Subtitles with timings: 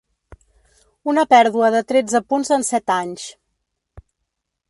[1.13, 3.27] Una pèrdua de tretze punts en set anys.